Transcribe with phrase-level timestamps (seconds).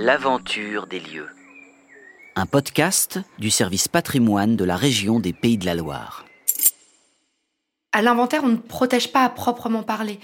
[0.00, 1.26] L'aventure des lieux.
[2.36, 6.24] Un podcast du service patrimoine de la région des Pays de la Loire.
[7.90, 10.20] À l'inventaire, on ne protège pas à proprement parler.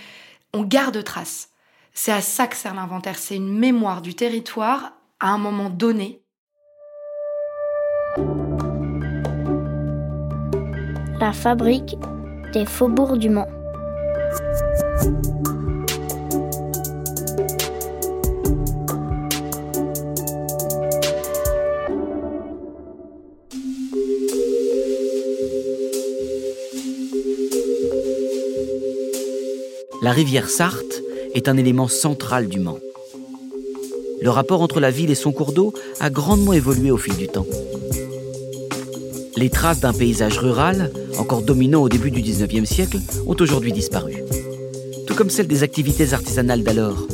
[0.52, 1.48] On garde trace.
[1.92, 3.18] C'est à ça que sert l'inventaire.
[3.18, 6.22] C'est une mémoire du territoire à un moment donné.
[11.18, 11.96] La fabrique
[12.52, 13.48] des faubourgs du Mans.
[30.04, 32.78] La rivière Sarthe est un élément central du Mans.
[34.20, 37.26] Le rapport entre la ville et son cours d'eau a grandement évolué au fil du
[37.26, 37.46] temps.
[39.38, 44.16] Les traces d'un paysage rural, encore dominant au début du 19e siècle, ont aujourd'hui disparu.
[45.06, 47.06] Tout comme celles des activités artisanales d'alors.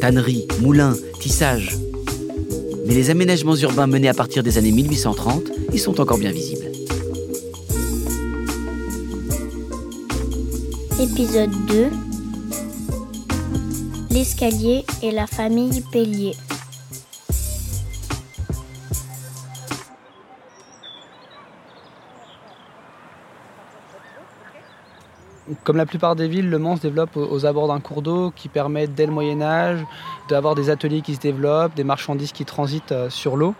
[0.00, 1.76] Tanneries, moulins, tissages.
[2.86, 6.72] Mais les aménagements urbains menés à partir des années 1830 y sont encore bien visibles.
[10.98, 12.05] Épisode 2
[14.16, 16.32] L'escalier et la famille Pellier.
[25.64, 28.48] Comme la plupart des villes, Le Mans se développe aux abords d'un cours d'eau qui
[28.48, 29.84] permet, dès le Moyen Âge,
[30.30, 33.54] d'avoir des ateliers qui se développent, des marchandises qui transitent euh, sur l'eau.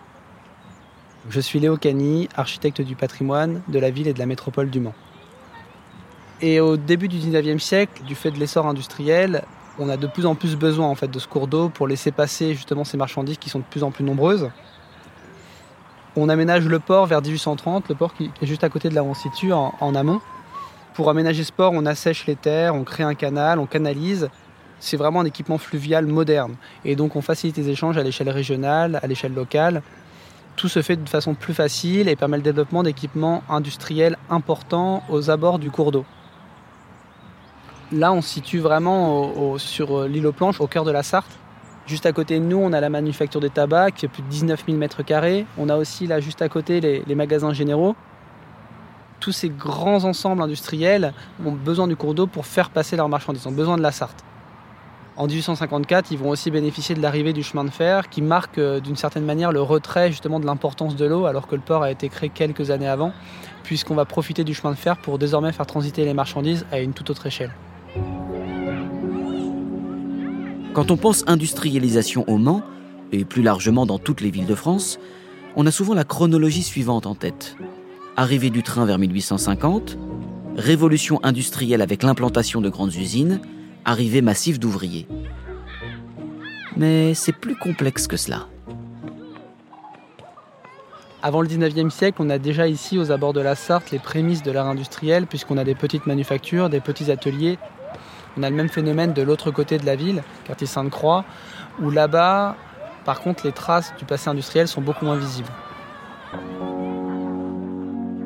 [1.28, 4.80] Je suis Léo Cani, architecte du patrimoine de la ville et de la métropole du
[4.80, 4.94] Mans.
[6.40, 9.44] Et au début du 19e siècle, du fait de l'essor industriel,
[9.78, 12.10] on a de plus en plus besoin en fait, de ce cours d'eau pour laisser
[12.10, 14.50] passer justement ces marchandises qui sont de plus en plus nombreuses.
[16.16, 19.02] On aménage le port vers 1830, le port qui est juste à côté de là
[19.02, 20.20] où on se situe, en, en amont.
[20.94, 24.30] Pour aménager ce port, on assèche les terres, on crée un canal, on canalise.
[24.80, 26.56] C'est vraiment un équipement fluvial moderne.
[26.86, 29.82] Et donc on facilite les échanges à l'échelle régionale, à l'échelle locale.
[30.56, 35.28] Tout se fait de façon plus facile et permet le développement d'équipements industriels importants aux
[35.28, 36.06] abords du cours d'eau.
[37.92, 41.38] Là, on se situe vraiment sur euh, l'île aux planches, au cœur de la Sarthe.
[41.86, 44.28] Juste à côté de nous, on a la manufacture des tabacs qui est plus de
[44.28, 45.46] 19 000 mètres carrés.
[45.56, 47.94] On a aussi là, juste à côté, les, magasins généraux.
[49.20, 51.14] Tous ces grands ensembles industriels
[51.44, 54.24] ont besoin du cours d'eau pour faire passer leurs marchandises, ont besoin de la Sarthe.
[55.16, 58.80] En 1854, ils vont aussi bénéficier de l'arrivée du chemin de fer qui marque euh,
[58.80, 61.90] d'une certaine manière le retrait justement de l'importance de l'eau alors que le port a
[61.90, 63.12] été créé quelques années avant,
[63.62, 66.92] puisqu'on va profiter du chemin de fer pour désormais faire transiter les marchandises à une
[66.92, 67.52] toute autre échelle.
[70.76, 72.62] Quand on pense industrialisation au Mans,
[73.10, 74.98] et plus largement dans toutes les villes de France,
[75.56, 77.56] on a souvent la chronologie suivante en tête.
[78.14, 79.96] Arrivée du train vers 1850,
[80.54, 83.40] révolution industrielle avec l'implantation de grandes usines,
[83.86, 85.08] arrivée massive d'ouvriers.
[86.76, 88.46] Mais c'est plus complexe que cela.
[91.22, 94.42] Avant le 19e siècle, on a déjà ici, aux abords de la Sarthe, les prémices
[94.42, 97.58] de l'ère industrielle, puisqu'on a des petites manufactures, des petits ateliers.
[98.38, 101.24] On a le même phénomène de l'autre côté de la ville, quartier Sainte-Croix,
[101.80, 102.56] où là-bas,
[103.04, 105.48] par contre, les traces du passé industriel sont beaucoup moins visibles.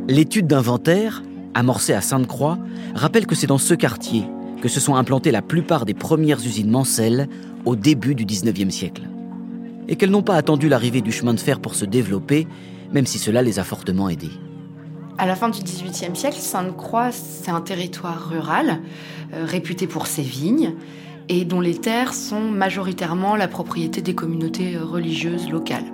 [0.09, 1.23] L'étude d'inventaire,
[1.55, 2.59] amorcée à Sainte-Croix,
[2.95, 4.27] rappelle que c'est dans ce quartier
[4.61, 7.29] que se sont implantées la plupart des premières usines mancelles
[7.65, 9.03] au début du 19e siècle.
[9.89, 12.47] Et qu'elles n'ont pas attendu l'arrivée du chemin de fer pour se développer,
[12.93, 14.31] même si cela les a fortement aidées.
[15.21, 18.81] À la fin du XVIIIe siècle, Sainte-Croix, c'est un territoire rural
[19.35, 20.75] euh, réputé pour ses vignes
[21.29, 25.85] et dont les terres sont majoritairement la propriété des communautés euh, religieuses locales.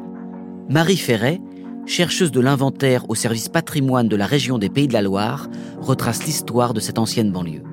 [0.68, 1.40] Marie Ferret,
[1.86, 5.48] chercheuse de l'inventaire au service patrimoine de la région des Pays de la Loire,
[5.80, 7.64] retrace l'histoire de cette ancienne banlieue.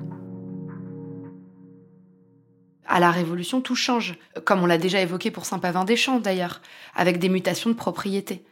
[2.88, 6.62] À la Révolution, tout change, comme on l'a déjà évoqué pour Saint-Pavin-des-Champs d'ailleurs,
[6.96, 8.42] avec des mutations de propriété.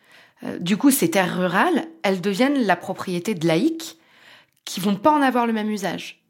[0.44, 3.96] Euh, Du coup, ces terres rurales, elles deviennent la propriété de laïcs
[4.64, 6.22] qui vont pas en avoir le même usage.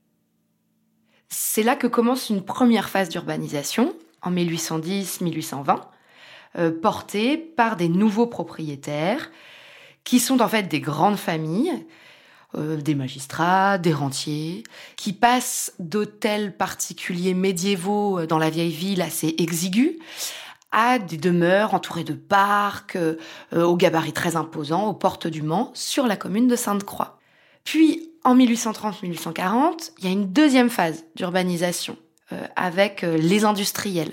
[1.28, 5.80] C'est là que commence une première phase d'urbanisation, en 1810-1820,
[6.58, 9.30] euh, portée par des nouveaux propriétaires,
[10.04, 11.72] qui sont en fait des grandes familles,
[12.54, 14.62] euh, des magistrats, des rentiers,
[14.96, 19.96] qui passent d'hôtels particuliers médiévaux dans la vieille ville assez exigus
[20.72, 23.16] à des demeures entourées de parcs, euh,
[23.52, 27.18] euh, aux gabarits très imposants, aux portes du Mans, sur la commune de Sainte-Croix.
[27.64, 31.96] Puis, en 1830-1840, il y a une deuxième phase d'urbanisation
[32.32, 34.12] euh, avec les industriels.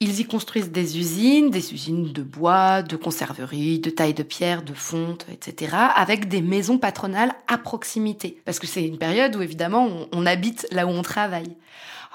[0.00, 4.62] Ils y construisent des usines, des usines de bois, de conserverie, de taille de pierre,
[4.62, 8.42] de fonte, etc., avec des maisons patronales à proximité.
[8.44, 11.56] Parce que c'est une période où, évidemment, on habite là où on travaille.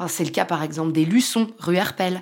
[0.08, 2.22] C'est le cas par exemple des Luçons, rue Herpel,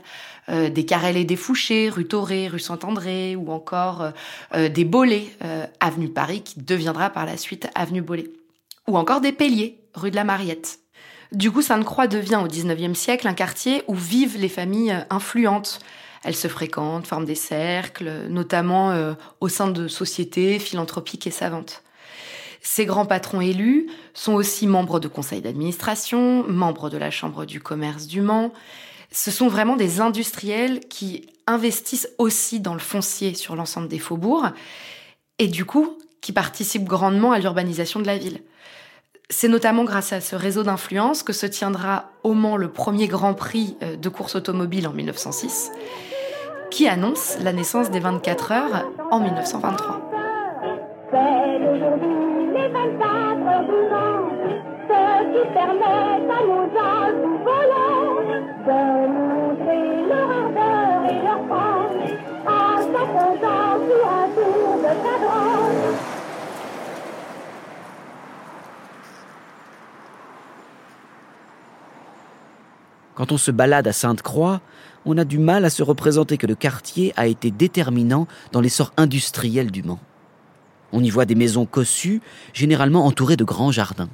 [0.49, 4.11] euh, des Carrel et des Fouchés, rue Toré, rue Saint-André, ou encore euh,
[4.55, 5.29] euh, des Bollés,
[5.79, 8.31] avenue Paris, qui deviendra par la suite avenue Bollé.
[8.87, 10.79] Ou encore des Pelliers, rue de la Mariette.
[11.31, 15.79] Du coup, Sainte-Croix devient au XIXe siècle un quartier où vivent les familles influentes.
[16.23, 21.83] Elles se fréquentent, forment des cercles, notamment au sein de sociétés philanthropiques et savantes.
[22.61, 27.61] Ces grands patrons élus sont aussi membres de conseils d'administration, membres de la Chambre du
[27.61, 28.51] commerce du Mans.
[29.11, 34.51] Ce sont vraiment des industriels qui investissent aussi dans le foncier sur l'ensemble des faubourgs
[35.39, 38.41] et du coup qui participent grandement à l'urbanisation de la ville.
[39.31, 43.33] C'est notamment grâce à ce réseau d'influence que se tiendra au Mans le premier Grand
[43.33, 45.71] Prix euh, de course automobile en 1906,
[46.71, 50.09] qui annonce la naissance des 24 heures en 1923
[52.79, 54.29] les 24 heures du Mans,
[54.87, 58.19] ce qui permet à nos âges volants
[58.67, 58.81] de
[59.17, 62.07] montrer leur ardeur et leur force
[62.45, 65.59] en s'attendant sur un tour de cadran.
[73.15, 74.61] Quand on se balade à Sainte-Croix,
[75.05, 78.93] on a du mal à se représenter que le quartier a été déterminant dans l'essor
[78.95, 79.99] industriel du Mans.
[80.91, 82.21] On y voit des maisons cossues,
[82.53, 84.09] généralement entourées de grands jardins.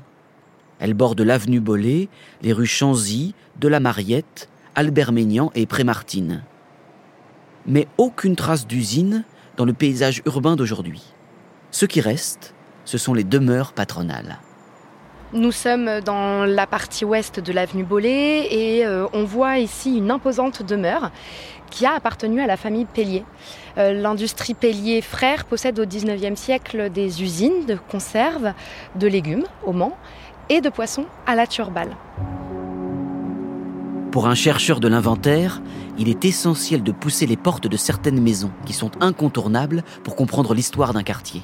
[0.79, 2.09] Elles bordent l'avenue Bollé,
[2.41, 6.43] les rues Chanzy, de la Mariette, Albert Ménian et Prémartine.
[7.65, 9.23] Mais aucune trace d'usine
[9.55, 11.01] dans le paysage urbain d'aujourd'hui.
[11.71, 14.39] Ce qui reste, ce sont les demeures patronales.
[15.35, 20.09] Nous sommes dans la partie ouest de l'avenue Bollé et euh, on voit ici une
[20.09, 21.11] imposante demeure
[21.69, 23.25] qui a appartenu à la famille Pellier.
[23.77, 28.53] Euh, l'industrie Pellier Frères possède au XIXe siècle des usines de conserve
[28.95, 29.97] de légumes au Mans
[30.47, 31.97] et de poissons à la Turballe.
[34.13, 35.61] Pour un chercheur de l'inventaire,
[35.97, 40.53] il est essentiel de pousser les portes de certaines maisons qui sont incontournables pour comprendre
[40.53, 41.41] l'histoire d'un quartier.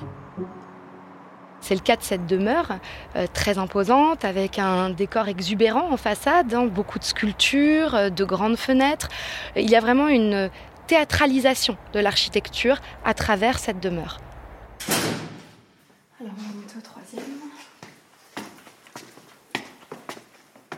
[1.62, 2.80] C'est le cas de cette demeure
[3.16, 8.26] euh, très imposante avec un décor exubérant en façade, hein, beaucoup de sculptures, euh, de
[8.26, 9.10] grandes fenêtres.
[9.56, 10.50] Il y a vraiment une
[10.88, 14.18] théâtralisation de l'architecture à travers cette demeure.
[16.20, 17.24] Alors on au troisième.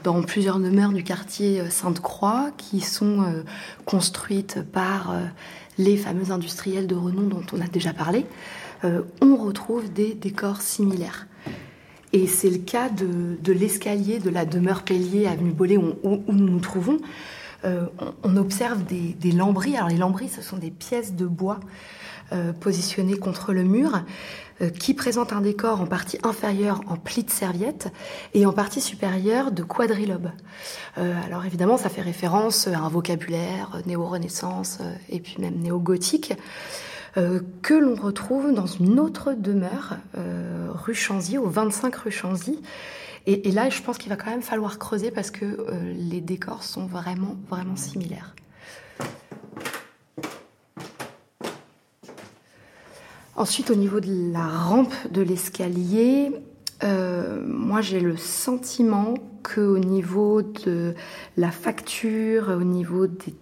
[0.03, 3.43] Dans plusieurs demeures du quartier euh, Sainte-Croix qui sont
[3.85, 5.15] construites par
[5.77, 8.25] les fameux industriels de renom dont on a déjà parlé,
[8.83, 11.27] euh, on retrouve des décors similaires.
[12.11, 16.59] Et c'est le cas de, l'escalier de la demeure Pellier, avenue Bollé, où, nous nous
[16.59, 16.99] trouvons.
[17.65, 17.87] Euh,
[18.23, 19.75] on, observe des, lambris.
[19.77, 21.59] Alors les lambris, ce sont des pièces de bois
[22.31, 24.03] euh, positionnées contre le mur
[24.79, 27.91] qui présentent un décor en partie inférieure en plis de serviette
[28.35, 30.29] et en partie supérieure de quadrilobe.
[30.95, 34.77] alors évidemment, ça fait référence à un vocabulaire néo-renaissance
[35.09, 36.33] et puis même néo-gothique.
[37.15, 42.59] Euh, que l'on retrouve dans une autre demeure, euh, rue Chanzy, au 25 rue Chanzy.
[43.25, 46.63] Et, là, je pense qu'il va quand même falloir creuser parce que euh, les décors
[46.63, 48.35] sont vraiment, vraiment similaires.
[53.37, 56.31] Ensuite, au niveau de la rampe de l'escalier,
[57.45, 60.93] moi j'ai le sentiment qu'au niveau de
[61.37, 63.33] la facture, au niveau des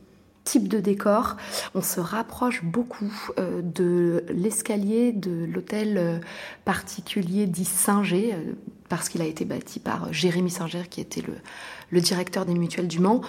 [0.43, 1.37] type de décor.
[1.75, 6.19] On se rapproche beaucoup euh, de l'escalier de l'hôtel euh,
[6.65, 8.53] particulier dit Singer, euh,
[8.89, 11.21] parce qu'il a été bâti par Jérémy Singer, qui était
[11.91, 13.21] le, directeur des mutuelles du Mans.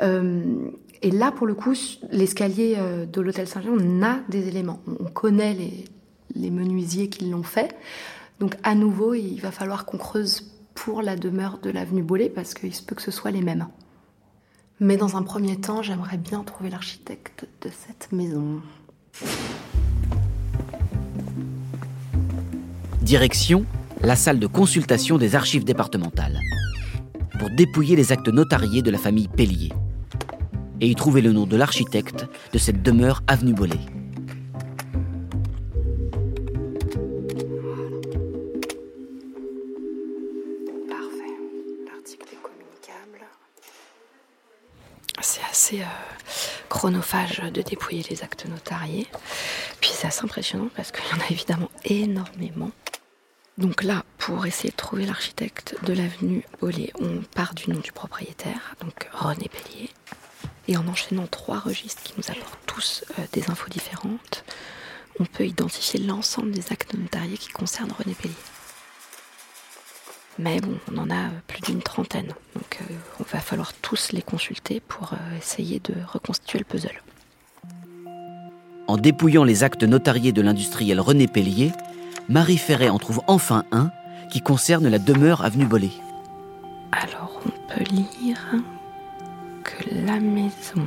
[0.00, 1.74] et là, pour le coup,
[2.10, 4.80] l'escalier de l'hôtel Singer, on a des éléments.
[5.00, 5.84] On connaît les,
[6.34, 7.76] les menuisiers qui l'ont fait.
[8.40, 12.54] Donc, à nouveau, il va falloir qu'on creuse pour la demeure de l'avenue Bollé, parce
[12.54, 13.66] qu'il se peut que ce soit les mêmes.
[14.78, 18.60] Mais dans un premier temps, j'aimerais bien trouver l'architecte de cette maison.
[23.00, 23.64] Direction,
[24.02, 26.38] la salle de consultation des archives départementales.
[27.38, 29.72] Pour dépouiller les actes notariés de la famille Pellier.
[30.82, 33.80] Et y trouver le nom de l'architecte de cette demeure avenue Bollé.
[46.90, 49.06] De dépouiller les actes notariés.
[49.80, 52.70] Puis c'est assez impressionnant parce qu'il y en a évidemment énormément.
[53.58, 57.90] Donc là, pour essayer de trouver l'architecte de l'avenue Bollé, on part du nom du
[57.90, 59.90] propriétaire, donc René Pellier.
[60.68, 64.44] Et en enchaînant trois registres qui nous apportent tous euh, des infos différentes,
[65.18, 68.34] on peut identifier l'ensemble des actes notariés qui concernent René Pellier.
[70.38, 72.28] Mais bon, on en a plus d'une trentaine.
[72.54, 77.02] Donc euh, on va falloir tous les consulter pour euh, essayer de reconstituer le puzzle.
[78.86, 81.72] En dépouillant les actes notariés de l'industriel René Pellier,
[82.28, 83.90] Marie Ferret en trouve enfin un
[84.30, 85.90] qui concerne la demeure avenue Bollé.
[86.92, 88.38] Alors on peut lire
[89.64, 90.86] que la maison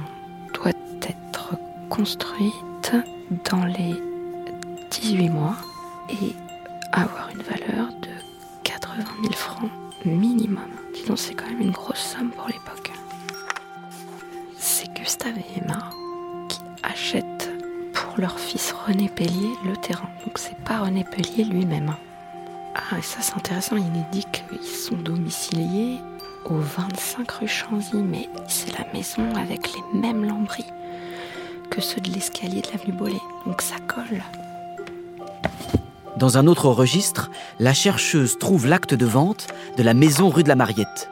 [0.53, 1.55] doit être
[1.89, 2.93] construite
[3.49, 3.95] dans les
[4.91, 5.55] 18 mois
[6.09, 6.35] et
[6.93, 8.08] avoir une valeur de
[8.99, 9.71] 80 000 francs
[10.05, 10.69] minimum.
[10.93, 12.91] Dis c'est quand même une grosse somme pour l'époque.
[14.57, 15.89] C'est Gustave et Emma
[16.49, 17.49] qui achètent
[17.93, 20.09] pour leur fils René Pellier le terrain.
[20.25, 21.95] Donc c'est pas René Pellier lui-même.
[22.75, 25.97] Ah, et ça c'est intéressant, il est dit qu'ils sont domiciliés
[26.45, 30.65] au 25 rue Chanzy, mais c'est la maison avec les mêmes lambris
[31.69, 33.19] que ceux de l'escalier de l'avenue Bollé.
[33.45, 34.23] Donc ça colle.
[36.19, 39.47] Dans un autre registre, la chercheuse trouve l'acte de vente
[39.77, 41.09] de la maison rue de la Mariette.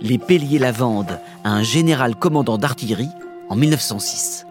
[0.00, 3.10] Les Pelliers la vendent à un général commandant d'artillerie
[3.48, 4.44] en 1906.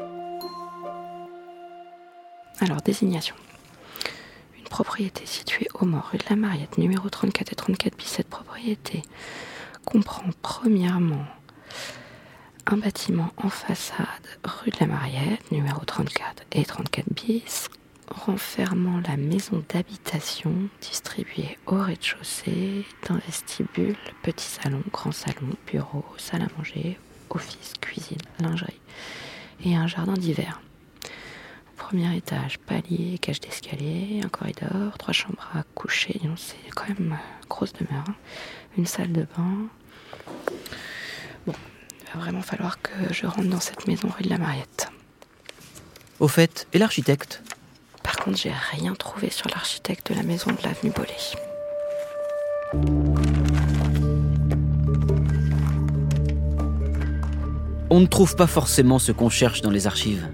[2.61, 3.35] Alors, désignation.
[4.57, 8.07] Une propriété située au mort rue de la Mariette, numéro 34 et 34 bis.
[8.07, 9.01] Cette propriété
[9.83, 11.25] comprend premièrement
[12.67, 14.07] un bâtiment en façade
[14.45, 17.67] rue de la Mariette, numéro 34 et 34 bis,
[18.09, 26.43] renfermant la maison d'habitation distribuée au rez-de-chaussée d'un vestibule, petit salon, grand salon, bureau, salle
[26.43, 28.79] à manger, office, cuisine, lingerie
[29.65, 30.61] et un jardin d'hiver.
[31.77, 36.19] Premier étage, palier, cage d'escalier, un corridor, trois chambres à coucher.
[36.37, 37.17] C'est quand même
[37.49, 38.05] grosse demeure.
[38.07, 38.15] Hein.
[38.77, 39.67] Une salle de bain.
[41.45, 41.53] Bon,
[42.01, 44.89] il va vraiment falloir que je rentre dans cette maison rue de la Mariette.
[46.19, 47.43] Au fait, et l'architecte?
[48.15, 51.09] Par contre, j'ai rien trouvé sur l'architecte de la maison de l'avenue Bollé.
[57.89, 60.27] On ne trouve pas forcément ce qu'on cherche dans les archives.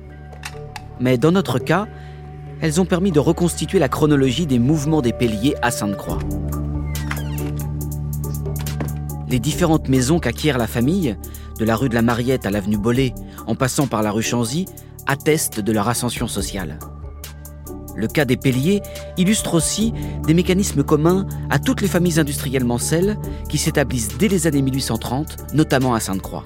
[0.99, 1.87] Mais dans notre cas,
[2.59, 6.19] elles ont permis de reconstituer la chronologie des mouvements des Pelliers à Sainte-Croix.
[9.29, 11.15] Les différentes maisons qu'acquiert la famille,
[11.57, 13.13] de la rue de la Mariette à l'avenue Bollé,
[13.47, 14.65] en passant par la rue Chanzy,
[15.07, 16.77] attestent de leur ascension sociale.
[17.99, 18.81] Le cas des Pelliers
[19.17, 19.93] illustre aussi
[20.25, 23.17] des mécanismes communs à toutes les familles industrielles mancelles
[23.49, 26.43] qui s'établissent dès les années 1830, notamment à Sainte-Croix.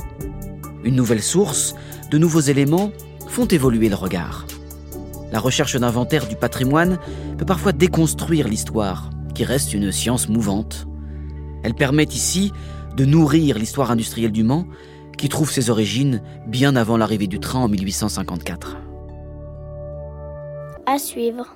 [0.83, 1.75] Une nouvelle source,
[2.10, 2.91] de nouveaux éléments
[3.27, 4.48] font évoluer le regard.
[5.31, 6.98] La recherche d'inventaire du patrimoine
[7.38, 10.88] peut parfois déconstruire l'histoire, qui reste une science mouvante.
[11.62, 12.51] Elle permet ici
[12.98, 14.65] de nourrir l'histoire industrielle du Mans,
[15.19, 18.77] qui trouve ses origines bien avant l'arrivée du train en 1854
[20.85, 21.55] à suivre.